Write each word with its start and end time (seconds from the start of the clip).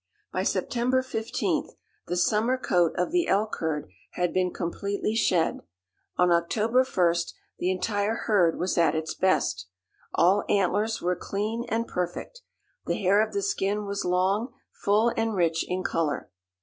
By 0.33 0.41
September 0.41 1.03
15th 1.03 1.73
the 2.07 2.17
summer 2.17 2.57
coat 2.57 2.93
of 2.97 3.11
the 3.11 3.27
elk 3.27 3.57
herd 3.59 3.87
had 4.13 4.33
been 4.33 4.51
completely 4.51 5.13
shed. 5.13 5.59
On 6.17 6.31
October 6.31 6.83
1st 6.83 7.33
the 7.59 7.69
entire 7.69 8.15
herd 8.25 8.57
was 8.57 8.79
at 8.79 8.95
its 8.95 9.13
best. 9.13 9.67
All 10.15 10.43
antlers 10.49 11.03
were 11.03 11.15
clean 11.15 11.65
and 11.69 11.87
perfect. 11.87 12.41
The 12.87 12.97
hair 12.97 13.21
of 13.23 13.31
the 13.33 13.43
skin 13.43 13.85
was 13.85 14.03
long, 14.03 14.51
full 14.71 15.13
and 15.15 15.35
rich 15.35 15.63
in 15.69 15.83
color. 15.83 16.31